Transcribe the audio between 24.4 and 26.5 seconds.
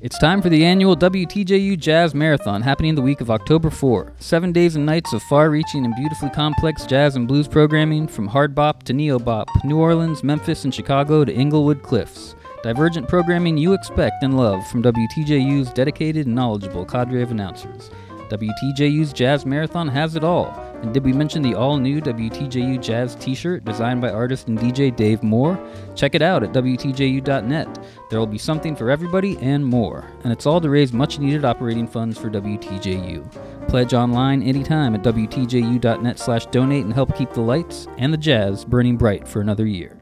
and DJ Dave Moore? Check it out